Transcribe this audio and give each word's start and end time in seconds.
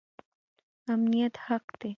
امنیت 0.93 1.35
حق 1.47 1.65
دی 1.79 1.89